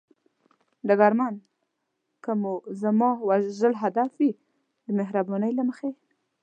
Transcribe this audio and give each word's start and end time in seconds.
ډګرمن: 0.87 1.35
که 2.23 2.31
مو 2.41 2.53
زما 2.81 3.09
وژل 3.27 3.73
هدف 3.83 4.09
وي، 4.19 4.31
د 4.85 4.87
مهربانۍ 4.99 5.51
له 5.55 5.63
مخې. 5.69 5.89